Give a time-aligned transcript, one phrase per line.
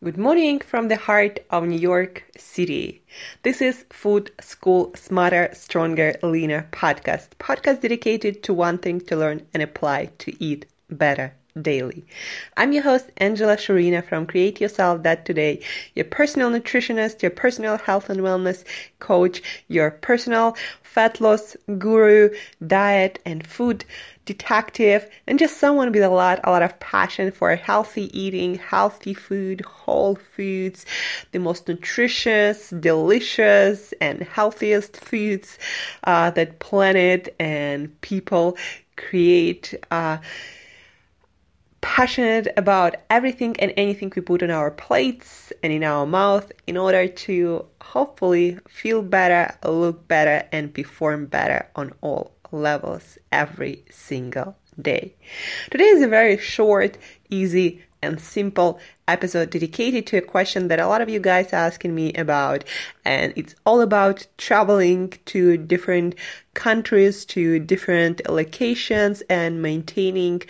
[0.00, 3.02] Good morning from the heart of New York City.
[3.42, 7.30] This is Food School Smarter, Stronger, Leaner podcast.
[7.40, 12.04] Podcast dedicated to one thing to learn and apply to eat better daily.
[12.56, 15.60] I'm your host, Angela Sharina from Create Your Style dot Today,
[15.94, 18.64] your personal nutritionist, your personal health and wellness
[18.98, 22.30] coach, your personal fat loss guru,
[22.66, 23.84] diet and food
[24.24, 29.14] detective, and just someone with a lot, a lot of passion for healthy eating, healthy
[29.14, 30.84] food, whole foods,
[31.32, 35.58] the most nutritious, delicious, and healthiest foods
[36.04, 38.56] uh, that planet and people
[38.96, 39.74] create.
[39.90, 40.18] Uh,
[41.88, 46.76] passionate about everything and anything we put on our plates and in our mouth in
[46.76, 54.54] order to hopefully feel better, look better, and perform better on all levels every single
[54.80, 55.14] day.
[55.70, 56.98] Today is a very short,
[57.30, 58.78] easy, and simple
[59.08, 62.64] episode dedicated to a question that a lot of you guys are asking me about.
[63.04, 66.14] And it's all about traveling to different
[66.54, 70.42] countries, to different locations, and maintaining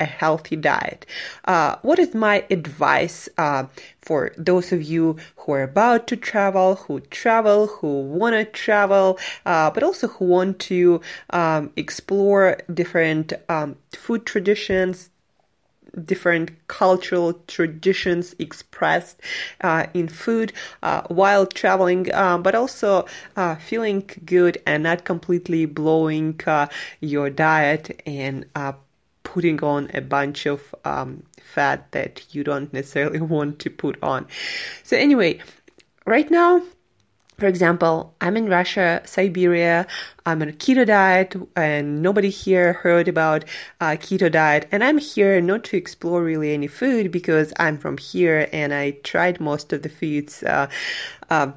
[0.00, 1.06] a healthy diet.
[1.44, 3.64] Uh, what is my advice uh,
[4.00, 9.18] for those of you who are about to travel, who travel, who want to travel,
[9.46, 15.10] uh, but also who want to um, explore different um, food traditions,
[16.04, 19.20] different cultural traditions expressed
[19.62, 25.66] uh, in food uh, while traveling, uh, but also uh, feeling good and not completely
[25.66, 26.66] blowing uh,
[27.00, 28.72] your diet and uh,
[29.34, 34.26] putting on a bunch of um, fat that you don't necessarily want to put on.
[34.82, 35.40] So, anyway,
[36.06, 36.62] right now,
[37.38, 39.86] for example, I'm in Russia, Siberia.
[40.24, 43.44] I'm on a keto diet, and nobody here heard about
[43.80, 44.66] uh, keto diet.
[44.72, 48.92] And I'm here not to explore really any food because I'm from here, and I
[49.04, 50.68] tried most of the foods uh,
[51.28, 51.52] uh,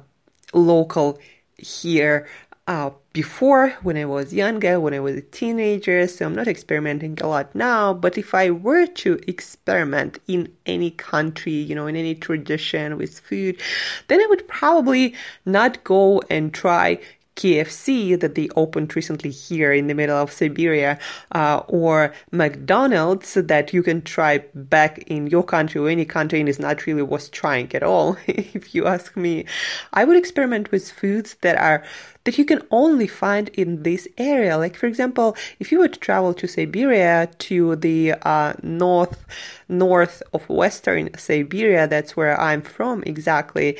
[0.52, 1.18] local
[1.56, 2.28] here
[2.66, 7.18] uh, before when I was younger, when I was a teenager, so I'm not experimenting
[7.20, 7.92] a lot now.
[7.92, 13.18] But if I were to experiment in any country, you know, in any tradition with
[13.20, 13.60] food,
[14.08, 15.14] then I would probably
[15.44, 17.00] not go and try
[17.36, 20.98] KFC that they opened recently here in the middle of Siberia,
[21.32, 26.48] uh, or McDonald's that you can try back in your country or any country and
[26.48, 29.44] is not really worth trying at all, if you ask me.
[29.92, 31.82] I would experiment with foods that are
[32.24, 34.56] that you can only find in this area.
[34.56, 39.24] Like for example, if you were to travel to Siberia to the uh, north
[39.68, 43.78] north of western Siberia, that's where I'm from exactly.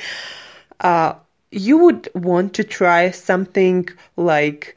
[0.79, 1.13] Uh,
[1.53, 3.87] you would want to try something
[4.17, 4.75] like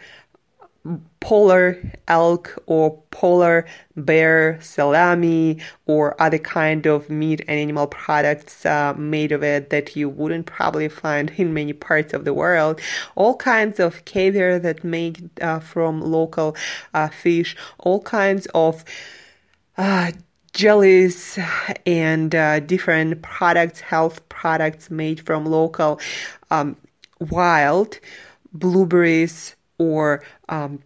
[1.21, 3.67] polar elk or polar
[3.97, 9.97] bear salami or other kind of meat and animal products uh, made of it that
[9.97, 12.81] you wouldn't probably find in many parts of the world.
[13.17, 16.57] All kinds of caviar that made uh, from local
[16.95, 17.57] uh, fish.
[17.79, 18.85] All kinds of
[19.79, 20.13] uh,
[20.57, 21.39] jellies
[21.85, 26.01] and uh, different products, health products made from local
[26.51, 26.77] um,
[27.31, 28.01] wild
[28.55, 30.81] blueberries or um,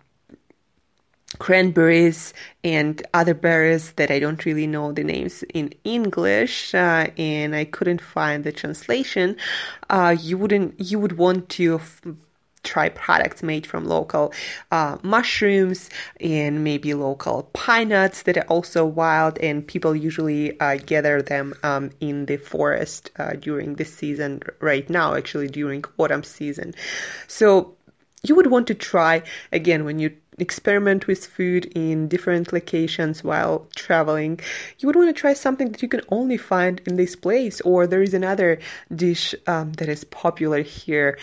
[1.38, 7.54] cranberries and other berries that I don't really know the names in English, uh, and
[7.54, 9.36] I couldn't find the translation.
[9.88, 12.03] Uh, you wouldn't, you would want to f-
[12.62, 14.32] try products made from local
[14.71, 15.91] uh, mushrooms
[16.21, 21.54] and maybe local pine nuts that are also wild and people usually uh, gather them
[21.62, 26.75] um, in the forest uh, during the season right now actually during autumn season.
[27.26, 27.75] So
[28.22, 29.22] you would want to try
[29.53, 34.41] again when you experiment with food in different locations while traveling
[34.78, 37.87] you would want to try something that you can only find in this place or
[37.87, 38.59] there is another
[38.94, 41.19] dish um, that is popular here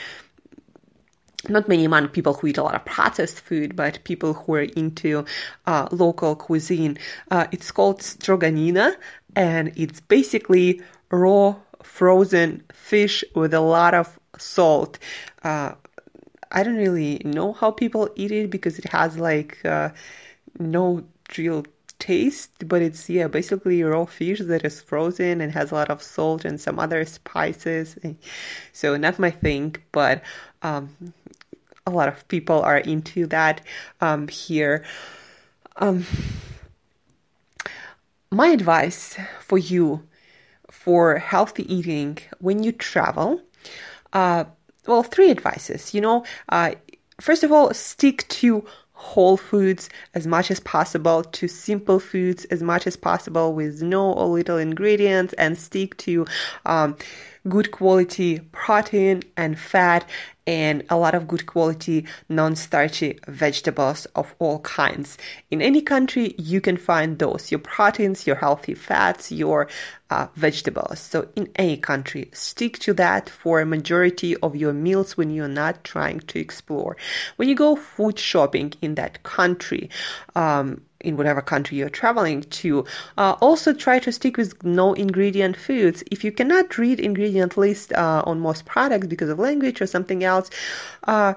[1.49, 4.61] not many among people who eat a lot of processed food, but people who are
[4.61, 5.25] into
[5.65, 6.97] uh, local cuisine.
[7.31, 8.95] Uh, it's called stroganina,
[9.35, 10.81] and it's basically
[11.11, 14.99] raw frozen fish with a lot of salt.
[15.43, 15.73] Uh,
[16.51, 19.89] I don't really know how people eat it because it has like uh,
[20.59, 21.03] no
[21.37, 21.65] real
[21.99, 26.01] taste, but it's yeah basically raw fish that is frozen and has a lot of
[26.01, 27.97] salt and some other spices.
[28.71, 30.21] So not my thing, but
[30.61, 30.89] um,
[31.87, 33.61] a lot of people are into that
[34.01, 34.83] um, here.
[35.77, 36.05] Um,
[38.29, 40.03] my advice for you
[40.69, 43.41] for healthy eating when you travel,
[44.11, 44.43] uh,
[44.85, 45.93] well, three advices.
[45.93, 46.75] You know, uh,
[47.21, 52.63] first of all, stick to whole foods as much as possible to simple foods as
[52.63, 56.25] much as possible with no or little ingredients and stick to
[56.65, 56.97] um,
[57.49, 60.07] good quality protein and fat
[60.47, 65.17] and a lot of good quality non-starchy vegetables of all kinds.
[65.51, 69.67] In any country, you can find those, your proteins, your healthy fats, your
[70.09, 70.99] uh, vegetables.
[70.99, 75.49] So in any country, stick to that for a majority of your meals when you're
[75.49, 76.95] not trying to explore.
[77.35, 79.89] When you go food shopping in that country,
[80.35, 82.85] um, in whatever country you're traveling to.
[83.17, 86.03] Uh, also, try to stick with no ingredient foods.
[86.11, 90.23] If you cannot read ingredient list uh, on most products because of language or something
[90.23, 90.49] else,
[91.05, 91.33] uh,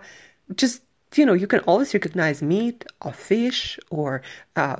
[0.54, 0.82] just
[1.14, 4.22] you know you can always recognize meat or fish or
[4.56, 4.76] uh,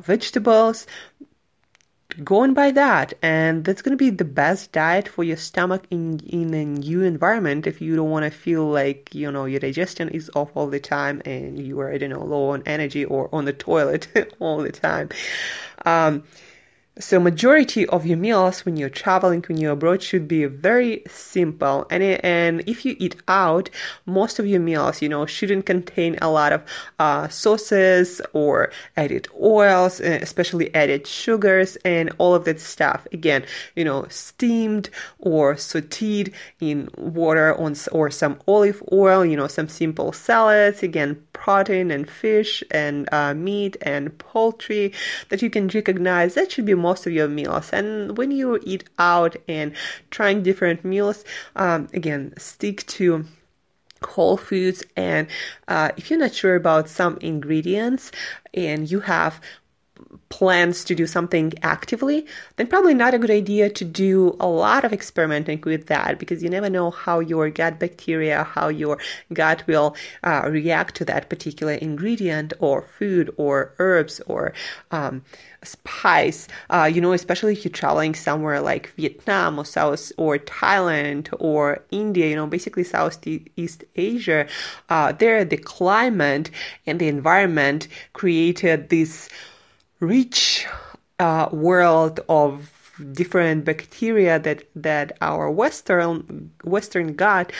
[2.10, 3.14] vegetables going by that.
[3.22, 7.02] And that's going to be the best diet for your stomach in in a new
[7.02, 10.68] environment if you don't want to feel like you know your digestion is off all
[10.68, 14.08] the time and you are i don't know low on energy or on the toilet
[14.38, 15.08] all the time.
[15.84, 16.24] Um,
[16.98, 21.86] so majority of your meals when you're traveling, when you're abroad, should be very simple.
[21.90, 23.70] And and if you eat out,
[24.06, 26.62] most of your meals, you know, shouldn't contain a lot of
[26.98, 33.06] uh, sauces or added oils, uh, especially added sugars and all of that stuff.
[33.12, 33.44] Again,
[33.76, 34.90] you know, steamed
[35.20, 39.24] or sautéed in water on or some olive oil.
[39.24, 40.82] You know, some simple salads.
[40.82, 44.92] Again, protein and fish and uh, meat and poultry
[45.30, 46.34] that you can recognize.
[46.34, 47.66] That should be more most of your meals.
[47.72, 49.68] And when you eat out and
[50.10, 51.24] trying different meals,
[51.56, 53.24] um, again, stick to
[54.02, 55.26] whole foods and
[55.68, 58.10] uh, if you're not sure about some ingredients
[58.54, 59.40] and you have
[60.28, 62.26] plans to do something actively,
[62.56, 66.42] then probably not a good idea to do a lot of experimenting with that because
[66.42, 68.98] you never know how your gut bacteria, how your
[69.32, 74.52] gut will uh, react to that particular ingredient or food or herbs or
[74.92, 75.22] um,
[75.62, 76.48] spice.
[76.70, 81.82] Uh, you know, especially if you're traveling somewhere like Vietnam or South or Thailand or
[81.90, 84.46] India, you know, basically Southeast Asia,
[84.88, 86.50] uh, there the climate
[86.86, 89.28] and the environment created this
[90.00, 90.66] rich
[91.18, 92.76] uh, world of
[93.12, 97.50] different bacteria that that our western western gut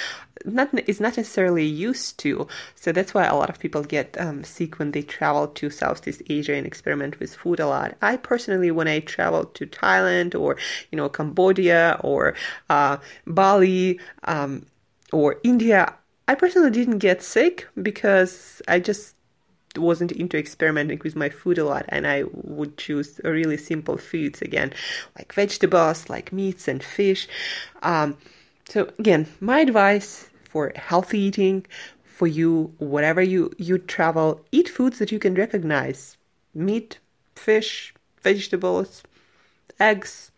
[0.45, 2.47] not is not necessarily used to.
[2.75, 6.23] So that's why a lot of people get um, sick when they travel to southeast
[6.29, 7.97] asia and experiment with food a lot.
[8.03, 10.57] I personally when i traveled to thailand or
[10.91, 12.35] you know cambodia or
[12.69, 12.97] uh,
[13.27, 14.67] bali um,
[15.13, 15.95] or india
[16.29, 19.15] i personally didn't get sick because i just
[19.77, 24.43] wasn't into experimenting with my food a lot and I would choose really simple foods
[24.43, 24.73] again,
[25.17, 27.29] like vegetables, like meats and fish.
[27.83, 28.17] Um,
[28.69, 31.67] so again, my advice for healthy eating
[32.05, 36.17] for you, whatever you, you travel, eat foods that you can recognize.
[36.53, 36.99] Meat,
[37.35, 39.03] fish, vegetables,
[39.79, 40.31] eggs,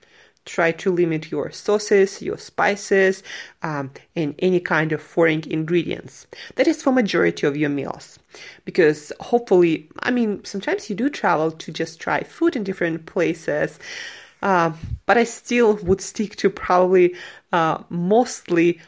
[0.45, 3.23] try to limit your sauces, your spices,
[3.63, 6.27] um, and any kind of foreign ingredients.
[6.57, 8.19] That is for majority of your meals,
[8.65, 13.79] because hopefully, I mean, sometimes you do travel to just try food in different places.
[14.43, 14.73] Uh,
[15.07, 17.15] but I still would stick to probably
[17.53, 18.81] uh, mostly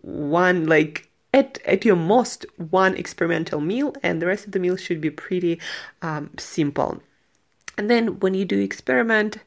[0.00, 4.76] one like at, at your most one experimental meal and the rest of the meal
[4.76, 5.60] should be pretty
[6.02, 7.02] um, simple
[7.78, 9.38] and then when you do experiment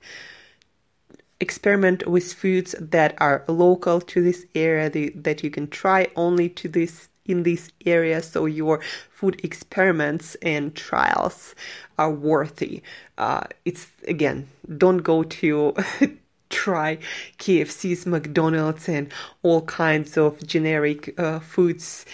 [1.40, 6.50] experiment with foods that are local to this area the, that you can try only
[6.50, 11.56] to this in this area so your food experiments and trials
[11.98, 12.84] are worthy.
[13.18, 15.74] Uh, it's again don't go to
[16.52, 16.98] try
[17.40, 19.12] kfc's mcdonald's and
[19.42, 22.06] all kinds of generic uh, foods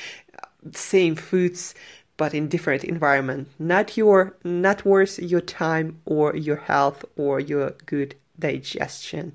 [0.71, 1.75] same foods
[2.21, 3.47] but in different environment.
[3.57, 9.33] Not your not worth your time or your health or your good digestion.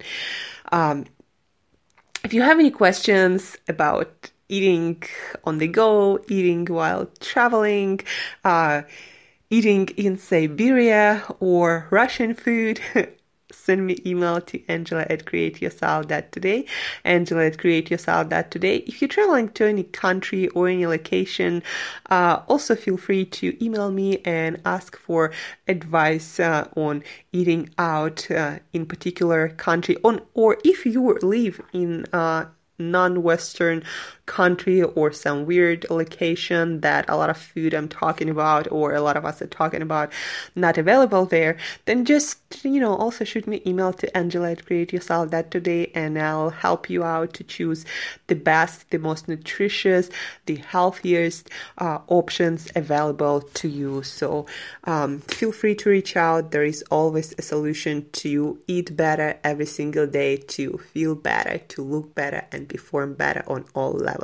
[0.71, 1.07] Um,
[2.25, 5.03] if you have any questions about eating
[5.45, 8.01] on the go, eating while traveling,
[8.45, 8.83] uh,
[9.51, 12.81] eating in Siberia, or Russian food,
[13.53, 16.65] send me email to angela at createyourstyle.today
[17.05, 21.63] angela at createyourstyle.today if you're traveling to any country or any location
[22.11, 25.33] uh, also feel free to email me and ask for
[25.69, 32.05] advice uh, on eating out uh, in particular country on or if you live in
[32.13, 32.45] uh,
[32.79, 33.83] non-western
[34.27, 39.01] country or some weird location that a lot of food I'm talking about or a
[39.01, 40.13] lot of us are talking about
[40.55, 41.57] not available there,
[41.87, 45.51] then just you know also shoot me email to Angela at Create Your Style dot
[45.51, 47.85] today and I'll help you out to choose
[48.27, 50.11] the best, the most nutritious,
[50.47, 54.03] the healthiest uh, options available to you.
[54.03, 54.47] So
[54.85, 56.51] um, feel free to reach out.
[56.51, 61.83] There is always a solution to eat better every single day, to feel better, to
[61.83, 64.16] look better, and perform better on all levels.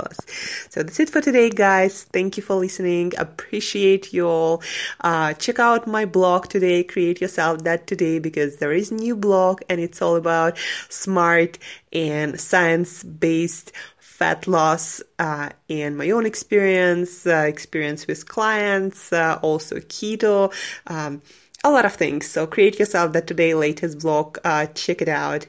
[0.70, 2.04] So that's it for today, guys.
[2.04, 3.12] Thank you for listening.
[3.18, 4.62] Appreciate you all.
[5.00, 9.16] Uh, check out my blog today, Create Your Style dot Today, because there is new
[9.16, 10.56] blog and it's all about
[10.88, 11.58] smart
[11.92, 19.38] and science based fat loss uh, and my own experience, uh, experience with clients, uh,
[19.42, 20.52] also keto.
[20.86, 21.22] Um,
[21.64, 22.28] a lot of things.
[22.28, 24.38] So create your style dot today latest blog.
[24.44, 25.46] Uh, check it out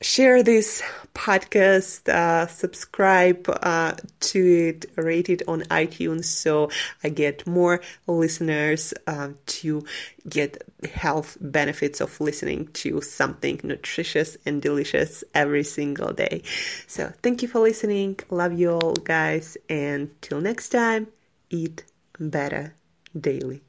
[0.00, 0.82] share this
[1.14, 6.70] podcast, uh, subscribe uh, to it, rate it on iTunes so
[7.02, 9.84] I get more listeners uh, to
[10.28, 10.62] get
[10.92, 16.42] health benefits of listening to something nutritious and delicious every single day.
[16.86, 18.20] So thank you for listening.
[18.30, 19.56] Love you all, guys.
[19.68, 21.08] And till next time,
[21.50, 21.84] eat
[22.20, 22.74] better
[23.18, 23.62] daily.